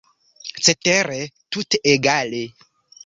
[0.67, 1.19] Cetere,
[1.57, 2.45] tute egale?